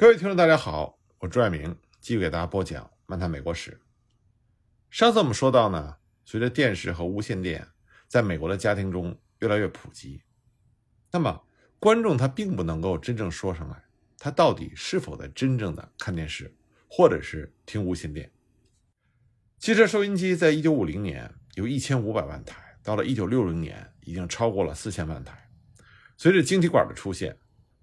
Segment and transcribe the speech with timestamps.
[0.00, 3.72] 各位听众，大家好，我朱爱明继续给大家播讲《漫谈美国史》。
[4.90, 7.66] 上次我们说到呢，随着电视和无线电
[8.06, 10.22] 在美国的家庭中越来越普及，
[11.10, 11.42] 那么
[11.80, 13.86] 观众他并不能够真正说上来，
[14.18, 16.56] 他到底是否在真正的看电视，
[16.88, 18.30] 或者是听无线电。
[19.58, 25.50] 汽车收音机在一九五零年有一千五百万台，到了一九六零年已经超过了四千万台。
[26.16, 27.36] 随着晶体管的出现，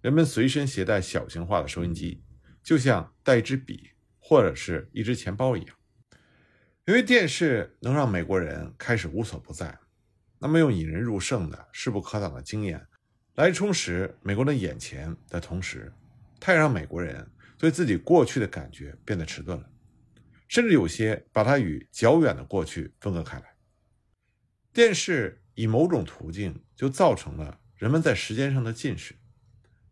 [0.05, 2.21] 人们随身携带小型化的收音机，
[2.61, 3.89] 就像带一支笔
[4.19, 5.75] 或者是一只钱包一样。
[6.85, 9.75] 由于电视能让美国人开始无所不在，
[10.37, 12.85] 那么用引人入胜的势不可挡的经验
[13.33, 15.91] 来充实美国的眼前的同时，
[16.39, 17.27] 它也让美国人
[17.57, 19.67] 对自己过去的感觉变得迟钝了，
[20.47, 23.55] 甚至有些把它与较远的过去分割开来。
[24.71, 27.59] 电视以某种途径就造成了。
[27.75, 29.15] 人们在时间上的近视，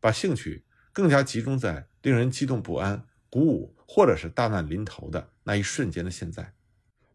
[0.04, 6.54] 把兴趣更加集中在令人激动不安、鼓舞或者是大难临头的那一瞬间的现在。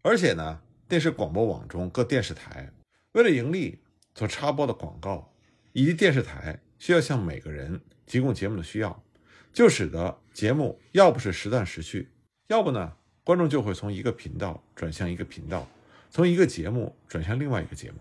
[0.01, 2.73] 而且呢，电视广播网中各电视台
[3.13, 3.79] 为了盈利
[4.15, 5.35] 所插播的广告，
[5.75, 9.05] 以及电视台需要向每个人提供节目的需要，
[9.53, 12.09] 就使得节目要不是时断时续，
[12.47, 15.69] 要不呢，观众就会从一个频道转向一个频道，
[16.09, 17.99] 从一个节目转向另外一个节目。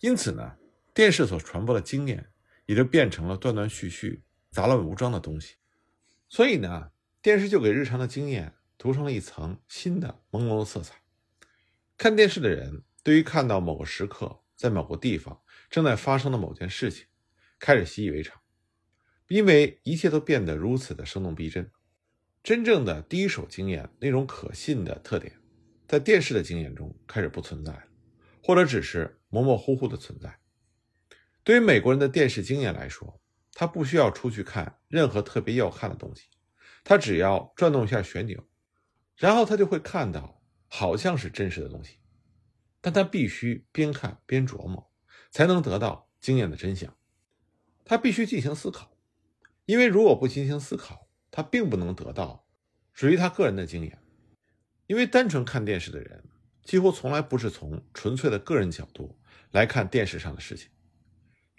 [0.00, 0.56] 因此呢。
[0.94, 2.26] 电视所传播的经验，
[2.66, 5.56] 也就变成了断断续续、杂乱无章的东西。
[6.28, 11.02] 所以呢，电视就给日常的经验涂上了一层新的朦胧的色彩。
[11.96, 17.06] 看电视的人，对于看到某个时刻在某个地方正在发生的某件事情，
[17.58, 18.40] 开始习以为常，
[19.28, 21.70] 因为一切都变得如此的生动逼真。
[22.42, 25.38] 真正的第一手经验那种可信的特点，
[25.86, 27.84] 在电视的经验中开始不存在了，
[28.42, 30.40] 或者只是模模糊糊的存在。
[31.44, 33.20] 对于美国人的电视经验来说，
[33.52, 36.28] 他不需要出去看任何特别要看的东西，
[36.84, 38.46] 他只要转动一下旋钮，
[39.16, 41.98] 然后他就会看到好像是真实的东西。
[42.80, 44.90] 但他必须边看边琢磨，
[45.30, 46.96] 才能得到经验的真相。
[47.84, 48.96] 他必须进行思考，
[49.66, 52.44] 因为如果不进行思考，他并不能得到
[52.92, 54.02] 属于他个人的经验。
[54.88, 56.24] 因为单纯看电视的人，
[56.64, 59.16] 几乎从来不是从纯粹的个人角度
[59.52, 60.71] 来看电视上的事情。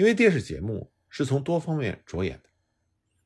[0.04, 2.50] 因为电视节目是从多方面着眼的，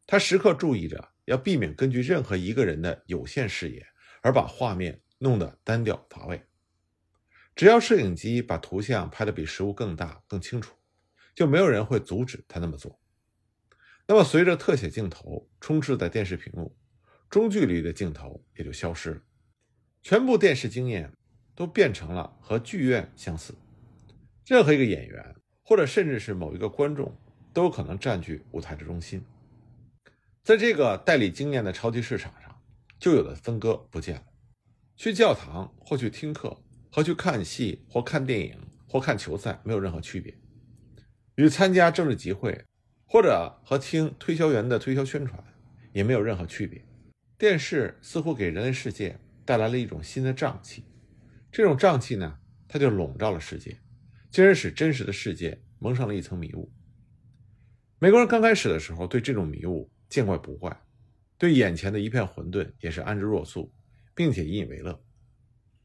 [0.05, 3.83] 他时刻注意着要避免根据任何一个人的有限视野
[4.21, 6.39] 而把画面弄得单调乏味。
[7.55, 10.75] 只要摄影机把图像拍得比实物更大、更清楚，
[11.33, 13.01] 就没有人会阻止他那么做。
[14.05, 16.77] 那么，随着特写镜头充斥在电视屏幕，
[17.27, 19.21] 中距离的镜头也就消失了，
[20.03, 21.11] 全部电视经验
[21.55, 23.55] 都变成了和剧院相似。
[24.45, 25.35] 任何一个演员。
[25.69, 27.13] 或者甚至是某一个观众，
[27.51, 29.21] 都有可能占据舞台的中心。
[30.41, 32.57] 在这个代理经验的超级市场上，
[32.97, 34.23] 就有的分割不见了。
[34.95, 36.57] 去教堂或去听课，
[36.89, 38.57] 和去看戏或看电影
[38.87, 40.33] 或看球赛没有任何区别。
[41.35, 42.63] 与参加政治集会，
[43.05, 45.43] 或者和听推销员的推销宣传，
[45.91, 46.81] 也没有任何区别。
[47.37, 50.85] 电视似乎给人类世界带来了一种新的瘴气，
[51.51, 52.39] 这种瘴气呢，
[52.69, 53.77] 它就笼罩了世界。
[54.37, 56.71] 竟然使真实的世界蒙上了一层迷雾。
[57.97, 60.79] 美国人刚开始的时候对这种迷雾见怪不怪，
[61.39, 63.73] 对眼前的一片混沌也是安之若素，
[64.13, 65.03] 并且引以为乐。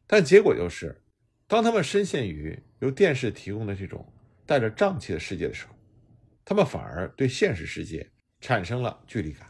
[0.07, 1.03] 但结果就是，
[1.47, 4.07] 当他们深陷于由电视提供的这种
[4.45, 5.75] 带着瘴气的世界的时候，
[6.45, 8.13] 他们反而对现实世界
[8.43, 9.49] 产生了距离感。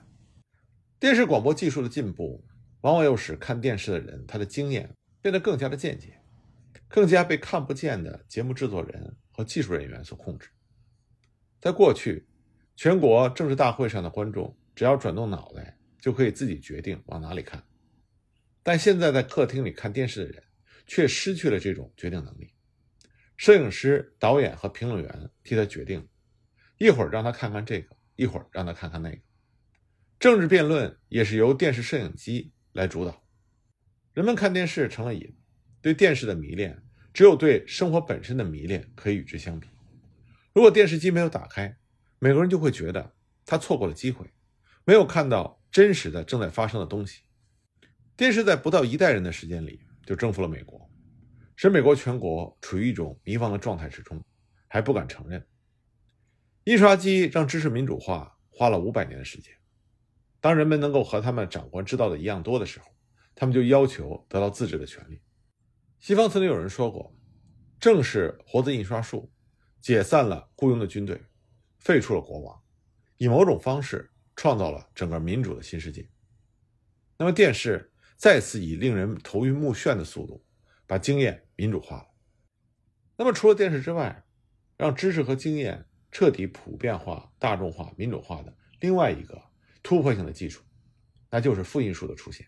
[1.00, 2.44] 电视广播技术的进步，
[2.82, 4.88] 往往又使看电视的人他的经验
[5.20, 6.21] 变得更加的间接。
[6.92, 10.50] 更加被看不见的节目制作人和技术人员所控制。
[11.58, 12.28] 在过去，
[12.76, 17.64] 全国政治大会上的观众只要转动脑袋，就可以自己决定往哪里看。
[18.62, 20.44] 但现在，在客厅里看电视的人
[20.86, 22.52] 却失去了这种决定能力。
[23.38, 26.06] 摄影师、导演和评论员替他决定，
[26.76, 29.18] 一会儿让他看看这个，一会儿让他看看那个。
[30.20, 33.24] 政治辩论也是由电视摄影机来主导。
[34.12, 35.34] 人们看电视成了瘾。
[35.82, 36.80] 对电视的迷恋，
[37.12, 39.68] 只有对生活本身的迷恋可以与之相比。
[40.54, 41.76] 如果电视机没有打开，
[42.18, 43.14] 美国人就会觉得
[43.44, 44.24] 他错过了机会，
[44.84, 47.22] 没有看到真实的正在发生的东西。
[48.16, 50.88] 电视在不到一代人的时间里就征服了美国，
[51.56, 54.22] 使美国全国处于一种迷茫的状态之中，
[54.68, 55.44] 还不敢承认。
[56.64, 59.52] 印刷机让知识民主化花了五百年的时间。
[60.40, 62.86] 当人们能够和他们长官知道的一样多的时候，
[63.34, 65.20] 他们就要求得到自治的权利。
[66.02, 67.16] 西方曾经有人说过，
[67.78, 69.32] 正是活字印刷术
[69.80, 71.22] 解散了雇佣的军队，
[71.78, 72.60] 废除了国王，
[73.18, 76.10] 以某种方式创造了整个民主的新世界。
[77.16, 80.44] 那么电视再次以令人头晕目眩的速度
[80.88, 82.08] 把经验民主化了。
[83.16, 84.24] 那么除了电视之外，
[84.76, 89.40] 让知识和经验彻底普遍化、大众化、民主化的另外一个
[89.84, 90.64] 突破性的技术，
[91.30, 92.44] 那就是复印术的出现。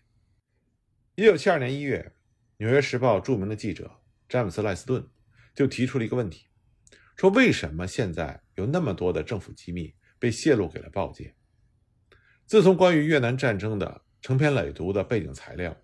[1.15, 2.13] 一九七二年一月，
[2.57, 3.99] 《纽约时报》著名的记者
[4.29, 5.05] 詹姆斯·赖斯顿
[5.53, 6.45] 就提出了一个问题，
[7.17, 11.35] 说为什么现在有那么多的政府机密被泄露给了报界？
[12.45, 15.75] 自从关于越南战争的成篇累牍的背景材料，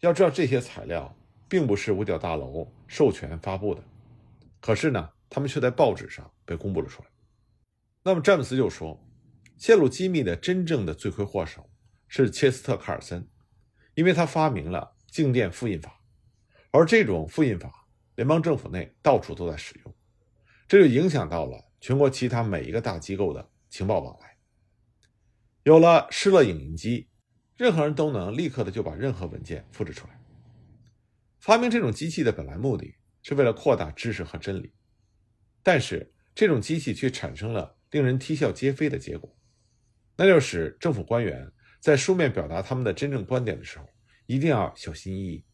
[0.00, 1.16] 要知道这些材料
[1.48, 3.82] 并不是五角大楼授权发布的，
[4.60, 7.08] 可是呢，他们却在报纸上被公布了出来。
[8.04, 9.04] 那么詹姆斯就说，
[9.58, 11.68] 泄露机密的真正的罪魁祸首
[12.06, 13.28] 是切斯特·卡尔森。
[13.94, 15.99] 因为他发明了静电复印法，
[16.70, 19.94] 而这种复印法联邦政府内到处都在使用，
[20.68, 24.36] 这就影响到了全国其他每一个大机构的情报往来。
[25.64, 27.08] 有了施乐影印机，
[27.56, 30.20] 任何人都能立刻的就把任何文件复制出来。
[31.40, 34.72] 发明这种机器的本来目的是为了扩大知识和真理，
[35.62, 39.34] 但是这种机器却产生了令人啼笑皆非的结果，
[40.16, 41.50] 那就使政府官员。
[41.80, 43.88] 在书面表达他们的真正观点的时候，
[44.26, 45.44] 一定要小心翼翼。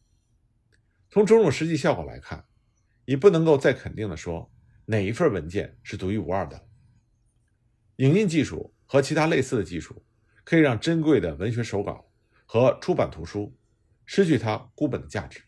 [1.09, 2.45] 从种种实际效果来看，
[3.05, 4.51] 已不能够再肯定的说
[4.85, 6.67] 哪一份文件是独一无二的。
[7.97, 10.05] 影印技术和其他类似的技术，
[10.43, 12.11] 可以让珍贵的文学手稿
[12.45, 13.57] 和出版图书
[14.05, 15.41] 失去它孤本的价值。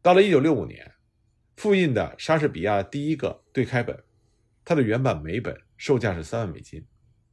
[0.00, 0.92] 到了1965年，
[1.56, 4.04] 复印的莎士比亚第一个对开本，
[4.64, 6.86] 它的原版每本售价是三万美金，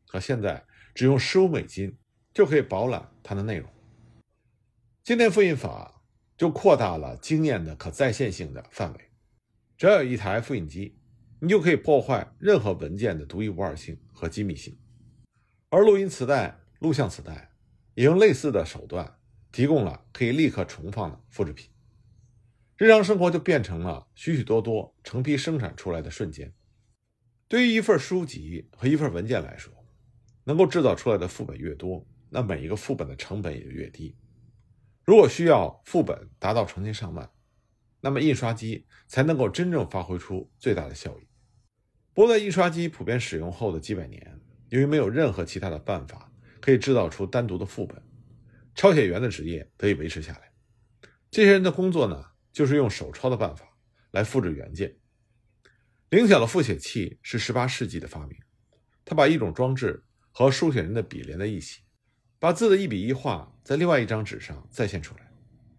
[0.08, 1.98] 可现在只用十五美金。
[2.34, 3.70] 就可以饱览它的内容。
[5.04, 6.01] 静电复印法
[6.42, 9.00] 就扩大了经验的可再现性的范围。
[9.78, 10.98] 只要有一台复印机，
[11.40, 14.76] 你就可以破坏任何文件的独一无二性和机密性。
[15.70, 17.52] 而录音磁带、录像磁带
[17.94, 19.20] 也用类似的手段
[19.52, 21.70] 提供了可以立刻重放的复制品。
[22.76, 26.52] 日常生活就变成了许许多多成批生产出来的瞬间。
[27.48, 29.72] 对于一份书籍和一份文件来说，
[30.46, 32.04] 能够制造出来的副本越多。
[32.32, 34.16] 那每一个副本的成本也就越低。
[35.12, 37.30] 如果需要副本达到成千上万，
[38.00, 41.28] 那么印刷机才能够真正发挥出最大的效益。
[42.14, 46.32] 不过，在印刷机普遍使用后的几百年，由于没有任何其他的办法
[46.62, 48.02] 可以制造出单独的副本，
[48.74, 50.54] 抄写员的职业得以维持下来。
[51.30, 53.66] 这些人的工作呢，就是用手抄的办法
[54.12, 54.96] 来复制原件。
[56.10, 58.40] 灵巧的复写器是18世纪的发明，
[59.04, 61.82] 它把一种装置和书写人的笔连在一起。
[62.42, 65.32] 把字的一笔一画在另外一张纸上再现出来，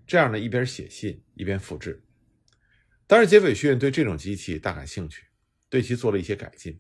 [0.07, 2.05] 这样呢，一边写信一边复制。
[3.09, 5.27] 当然，杰斐逊对这种机器大感兴趣，
[5.69, 6.79] 对其做了一些改进。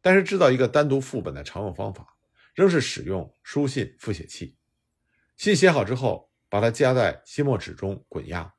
[0.00, 2.16] 但是，制造一个单独副本的常用方法
[2.52, 4.56] 仍是使用书信复写器。
[5.36, 8.54] 信写好之后，把它夹在吸墨纸中滚压，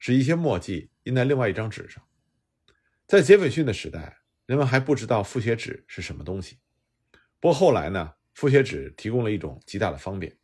[0.00, 2.02] 使一些墨迹印在另外一张纸上。
[3.06, 6.58] 在杰斐逊的时代，人们还不知道复写纸是什么东西。
[7.38, 8.14] 不过后来呢？
[8.34, 10.36] 复写纸提供了一种极大的方便，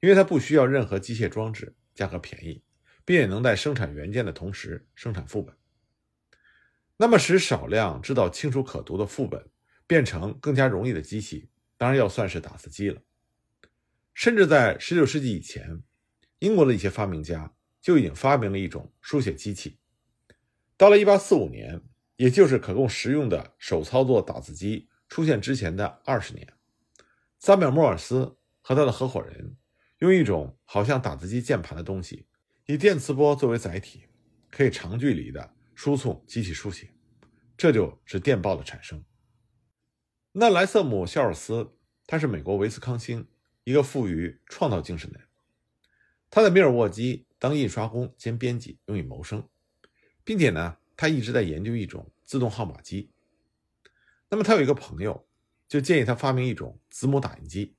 [0.00, 2.62] 因为它不需要任何机械装置，价格便宜，
[3.04, 5.54] 并且能在生产原件的同时生产副本。
[6.96, 9.50] 那么，使少量知道清楚可读的副本
[9.86, 13.02] 变成更加容易的机器，当然要算是打字机了。
[14.14, 15.82] 甚至在19世纪以前，
[16.38, 17.52] 英国的一些发明家
[17.82, 19.78] 就已经发明了一种书写机器。
[20.78, 21.82] 到了1845年，
[22.16, 26.55] 也就是可供实用的手操作打字机出现之前的二十年。
[27.38, 29.56] 萨缪尔·莫尔斯和他的合伙人
[29.98, 32.26] 用一种好像打字机键盘的东西，
[32.64, 34.04] 以电磁波作为载体，
[34.50, 36.90] 可以长距离的输送机器书写，
[37.56, 39.04] 这就是电报的产生。
[40.32, 41.72] 那莱瑟姆·肖尔斯，
[42.06, 43.26] 他是美国维斯康星
[43.64, 45.28] 一个富于创造精神的人，
[46.30, 49.46] 他在米尔沃基当印刷工兼编辑，用以谋生，
[50.24, 53.10] 并且呢，他一直在研究一种自动号码机。
[54.28, 55.25] 那么他有一个朋友。
[55.68, 57.76] 就建议他发明一种子母打印机。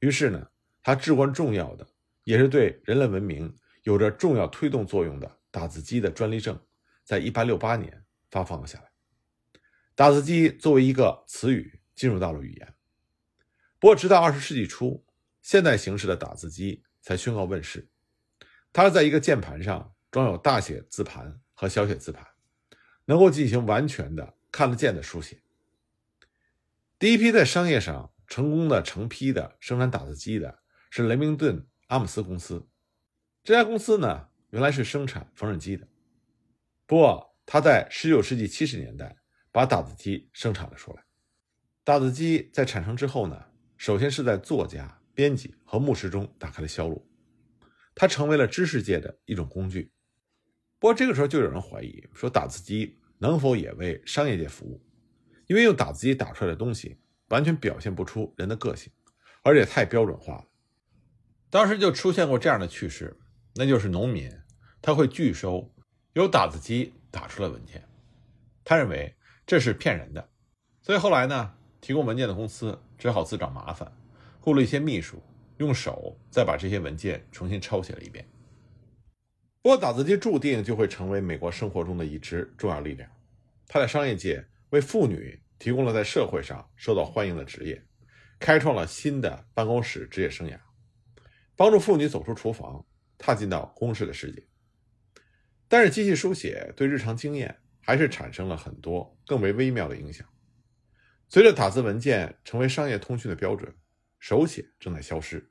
[0.00, 0.48] 于是呢，
[0.82, 1.86] 他至关重要的，
[2.24, 6.60] 也是对人类文明有着重要推动作用的打字机的专利证，
[7.04, 8.90] 在1868年发放了下来。
[9.94, 12.74] 打字机作为一个词语进入到了语言。
[13.78, 15.04] 不过，直到20世纪初，
[15.40, 17.88] 现代形式的打字机才宣告问世。
[18.72, 22.26] 它是在一个键盘上装有大写字盘和小写字盘，
[23.06, 25.40] 能够进行完全的看得见的书写。
[26.98, 32.66] 第一批在商业上成功的成批的生产打字机的是雷明顿阿姆斯公司。
[33.44, 35.86] 这家公司呢，原来是生产缝纫机的。
[36.86, 39.18] 不过，他在19世纪70年代
[39.52, 41.04] 把打字机生产了出来。
[41.84, 43.44] 打字机在产生之后呢，
[43.76, 47.06] 首先是在作家、编辑和牧师中打开了销路，
[47.94, 49.92] 它成为了知识界的一种工具。
[50.78, 54.82] 不过这个时候就有人怀疑说，打字机能否也为商业界服务？
[55.46, 56.98] 因为用打字机打出来的东西
[57.28, 58.92] 完全表现不出人的个性，
[59.42, 60.44] 而且太标准化了。
[61.50, 63.16] 当时就出现过这样的趣事，
[63.54, 64.30] 那就是农民
[64.82, 65.72] 他会拒收
[66.14, 67.88] 由打字机打出来文件，
[68.64, 69.14] 他认为
[69.46, 70.28] 这是骗人的，
[70.82, 73.90] 所以后来呢，提供文件的公司只好自找麻烦，
[74.40, 75.22] 雇了一些秘书，
[75.58, 78.28] 用手再把这些文件重新抄写了一遍。
[79.62, 83.10] 不过，打字机注定就会成为美国生活中的一支重要力量，
[83.66, 87.82] 它在商业界为妇女提供了在社会上受到欢迎的职业，
[88.38, 90.60] 开创了新的办公室职业生涯。
[91.56, 94.46] 帮助妇女走出厨房，踏进到公式的世界。
[95.66, 100.28] 但是，机器书写对日常经验还是产生了很多更为微妙的影响。
[101.28, 103.74] 随着打字文件成为商业通讯的标准，
[104.20, 105.50] 手写正在消失。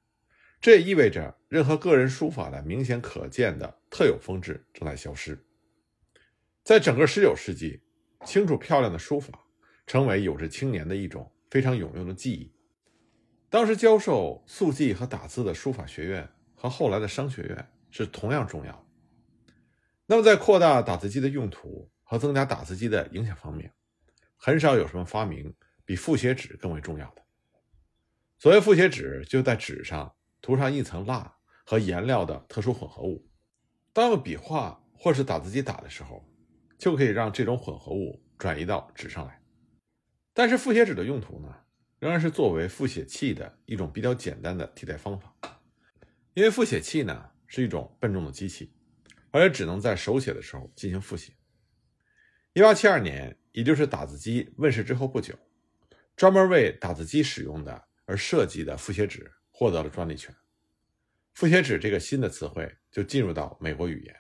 [0.62, 5.44] 这也意味着任何个人书法的明显可见的特有风质正在消失。
[6.64, 7.82] 在整个19世纪，
[8.26, 9.40] 清楚漂亮的书法
[9.88, 12.52] 成为有志青年的一种非常有用的技艺。
[13.50, 18.86] 当时教授速记和打字的书法学院和后来的商学院是同样重要。
[20.08, 23.74] 那么，在扩大打字机的用途和增加打字机的影响方面，
[24.36, 25.56] 很少有什么发明
[25.86, 27.22] 比复写纸更为重要的。
[28.38, 33.26] 所谓复写纸，就在纸上涂上一层蜡和颜料的特殊混合物。
[33.94, 36.24] 当用笔画或是打字机打的时候，
[36.78, 39.42] 就可以让这种混合物转移到纸上来。
[40.34, 41.56] 但是，复写纸的用途呢？
[41.98, 45.34] 仍然是作为复写器的一种比较简单的替代方法，
[46.34, 48.76] 因为复写器呢是一种笨重的机器，
[49.32, 51.34] 而且只能在手写的时候进行复写。
[52.54, 55.34] 一八七二年，也就是打字机问世之后不久，
[56.16, 60.36] 专门为打字机使用的而设计的复写纸获得了专利权。
[61.34, 64.16] 复写纸这个新的词汇就进入到美国语言，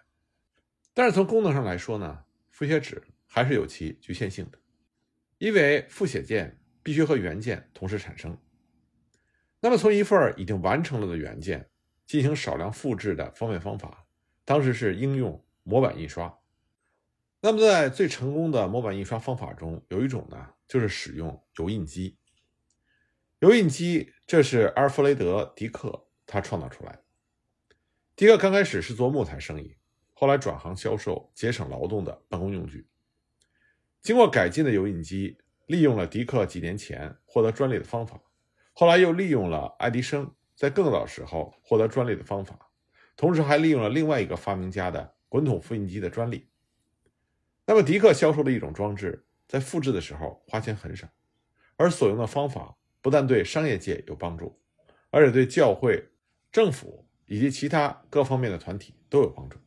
[0.93, 2.24] 但是从功能上来说呢，
[2.55, 4.57] 复写纸还是有其局限性的，
[5.37, 6.57] 因为复写件。
[6.85, 8.37] 必须和原件同时产生。
[9.59, 11.67] 那么，从一份已经完成了的原件
[12.05, 14.05] 进行少量复制的方便方法，
[14.43, 16.37] 当时是应用模板印刷。
[17.41, 22.19] 那么，在最成功的模板印刷方法中，有一种呢，就是使用油印机。
[23.39, 27.03] 油印机，这是阿尔弗雷德·迪克他创造出来的。
[28.15, 29.75] 迪克刚开始是做木材生意，
[30.15, 32.87] 后来转行销售节省劳动的办公用具。
[34.01, 35.37] 经过改进的油印机。
[35.67, 38.21] 利用了迪克几年前获得专利的方法，
[38.71, 42.69] 后来又利用了爱迪生在更早时候获得专利的方法，
[43.17, 46.47] 同时还利用了另外一个发明家的滚筒复印机的专利。
[47.65, 51.07] 那么，迪克销售的一种装置，在复制的时候花钱很少，
[51.77, 54.61] 而所用的方法不但对商业界有帮助，
[55.09, 56.11] 而且对教会、
[56.51, 59.57] 政府以及其他各方面的团体都有帮助。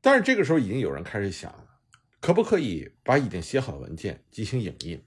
[0.00, 1.64] 但是这个时候，已经有人开始想。
[2.20, 5.04] 可不可以把已经写好的文件进行影印？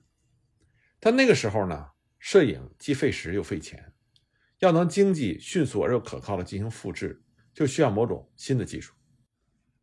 [0.98, 3.92] 但那个时候呢，摄影既费时又费钱，
[4.60, 7.22] 要能经济、迅速而又可靠的进行复制，
[7.54, 8.94] 就需要某种新的技术。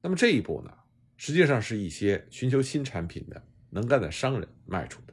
[0.00, 0.72] 那么这一步呢，
[1.18, 5.12] 实际上是一些寻求新产品的能干的商人迈出的。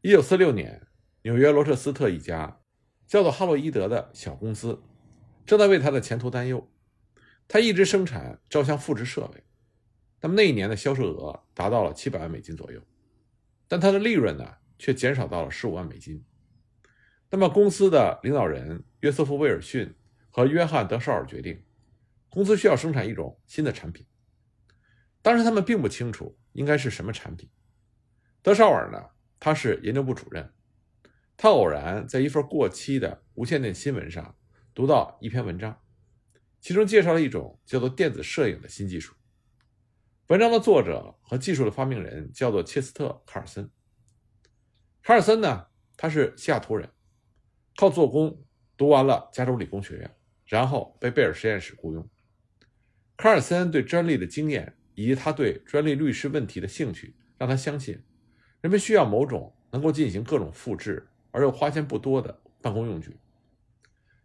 [0.00, 0.84] 一九四六年，
[1.22, 2.60] 纽约罗彻斯特一家
[3.06, 4.82] 叫做哈洛伊德的小公司，
[5.46, 6.68] 正在为他的前途担忧。
[7.46, 9.42] 他一直生产照相复制设备。
[10.20, 12.80] 那么那一年的销售额达到了七百万美金左右，
[13.68, 16.24] 但他的利润呢却减少到了十五万美金。
[17.30, 19.94] 那么公司的领导人约瑟夫·威尔逊
[20.30, 21.62] 和约翰·德绍尔决定，
[22.30, 24.06] 公司需要生产一种新的产品。
[25.20, 27.50] 当时他们并不清楚应该是什么产品。
[28.40, 30.52] 德绍尔呢，他是研究部主任，
[31.36, 34.36] 他偶然在一份过期的无线电新闻上
[34.74, 35.80] 读到一篇文章，
[36.64, 39.14] 其中介绍了一种叫做电子摄影的新技术。
[40.28, 43.70] 文章的作者和技术的发明人叫做切斯特·卡尔森。
[45.02, 46.88] 卡尔森呢，他是西雅图人，
[47.76, 48.42] 靠做工
[48.78, 50.16] 读完了加州理工学院，
[50.46, 52.08] 然后被贝尔实验室雇佣。
[53.18, 58.02] 卡尔森对专利的经验以及他对专利律师问题的兴趣，让他相信
[58.62, 63.18] 人们需要某种能够进行各种复制而又花钱不多的办公用具。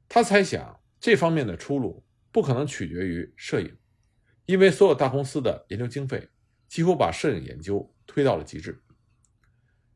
[0.07, 2.01] 他猜想这方面的出路
[2.31, 3.77] 不可能取决于摄影。
[4.45, 6.29] 因为所有大公司的研究经费
[6.67, 8.81] 几乎把摄影研究推到了极致。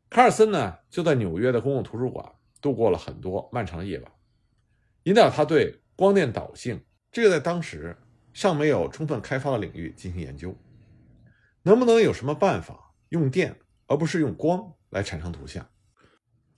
[0.09, 4.11] 卡尔森呢，就在纽约的公共图书馆度过了很多漫长的夜晚，
[5.03, 7.97] 引导他对光电导性这个在当时
[8.31, 10.55] 尚没有充分开发的领域进行研究。
[11.63, 15.67] 能不能有什么办法用电而不是用光来产生图像？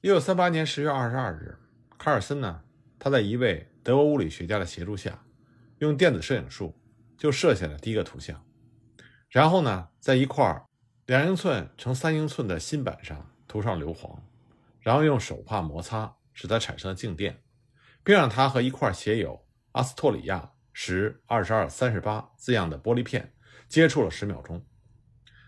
[0.01, 1.57] 一九三八年十月二十二日，
[1.97, 2.63] 卡尔森呢，
[2.99, 5.24] 他在一位德国物理学家的协助下，
[5.79, 6.79] 用电子摄影术
[7.17, 8.45] 就摄下了第一个图像，
[9.29, 10.65] 然后呢，在一块
[11.05, 14.19] 两英寸乘三英寸的锌板上涂上硫磺，
[14.79, 17.43] 然后用手帕摩擦，使它产生了静电，
[18.03, 23.33] 并让它和一块写有“阿斯托里亚十二十二三十八”字样的玻璃片
[23.67, 24.65] 接触了十秒钟，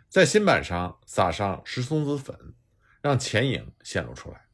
[0.09, 2.55] 在锌板上撒上石松子粉，
[3.01, 4.45] 让前影显露出来。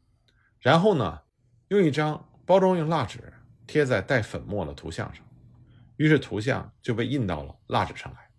[0.60, 1.22] 然后呢，
[1.68, 3.34] 用一张包装用蜡纸
[3.68, 5.23] 贴在带粉末的图像上，
[6.04, 8.30] 于是图像就被印到了蜡纸上来。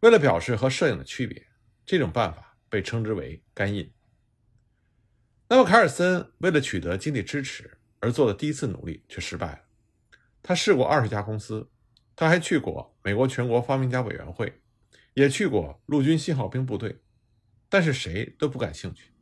[0.00, 1.48] 为了表示和摄影的区别，
[1.86, 3.90] 这种办法被称之为干印。
[5.48, 9.60] 那么，凯尔森为了取得经济支持而做的第一次努力却失败了。
[10.42, 11.70] 他试过二十家公司，
[12.14, 14.60] 他还去过美国全国发明家委员会，
[15.14, 17.00] 也去过陆军信号兵部队，
[17.70, 19.14] 但是谁都不感兴趣。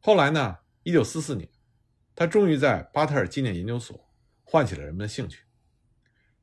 [0.00, 0.60] 后来呢？
[0.84, 1.46] 一九四四年，
[2.14, 4.10] 他终于在巴特尔纪念研究所
[4.42, 5.45] 唤起了人们的兴趣。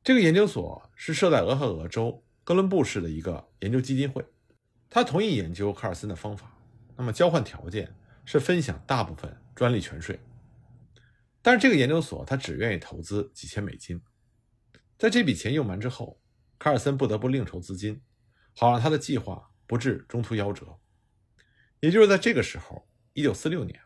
[0.04, 4.22] 这个研究所是设在俄亥俄州哥伦布市的一个研究基金会，
[4.90, 6.54] 他同意研究卡尔森的方法，
[6.94, 7.96] 那么交换条件
[8.26, 10.20] 是分享大部分专利权税。
[11.40, 13.98] 但是这个研究所他只愿意投资几千美金，
[14.98, 16.20] 在这笔钱用完之后，
[16.58, 18.02] 卡尔森不得不另筹资金，
[18.54, 20.76] 好让他的计划不致中途夭折。
[21.80, 23.80] 也就是在这个时候，一九四六年。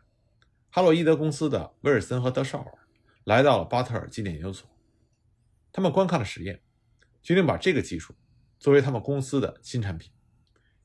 [0.70, 2.72] 哈洛伊德公司的威尔森和德绍尔
[3.22, 4.68] 来到了巴特尔纪念研究所，
[5.72, 6.60] 他们观看了实验，
[7.22, 8.14] 决定把这个技术
[8.58, 10.12] 作为他们公司的新产品，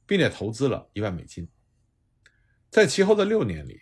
[0.05, 1.47] 并且投资了一万美金。
[2.69, 3.79] 在其后的六年里，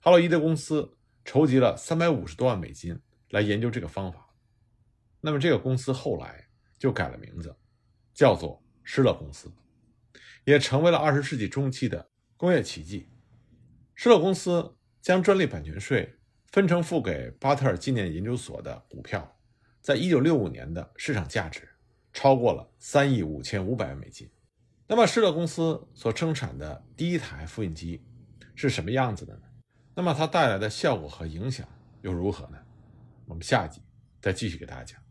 [0.00, 4.34] 哈洛伊德公司筹集了三百五十多万美金来研究这个方法。
[5.20, 7.56] 那么，这个公司后来就改了名字，
[8.12, 9.52] 叫做施乐公司，
[10.44, 13.08] 也成为了二十世纪中期的工业奇迹。
[13.94, 14.76] 施乐公司。
[15.02, 16.14] 将专利版权税
[16.52, 19.36] 分成付给巴特尔纪念研究所的股票，
[19.82, 21.68] 在一九六五年的市场价值
[22.12, 24.30] 超过了三亿五千五百万美金。
[24.86, 28.00] 那么施乐公司所生产的第一台复印机
[28.54, 29.42] 是什么样子的呢？
[29.96, 31.66] 那么它带来的效果和影响
[32.02, 32.58] 又如何呢？
[33.26, 33.82] 我们下一集
[34.20, 35.01] 再继续给大家讲。